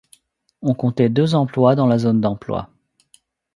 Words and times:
On 0.63 0.73
comptait 0.73 1.09
deux 1.09 1.35
emplois 1.35 1.75
dans 1.75 1.85
la 1.85 1.99
zone 1.99 2.21
d'emploi. 2.21 2.71